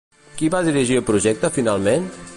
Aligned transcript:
Qui 0.39 0.49
va 0.55 0.61
dirigir 0.69 0.97
el 1.03 1.05
projecte 1.11 1.55
finalment? 1.59 2.13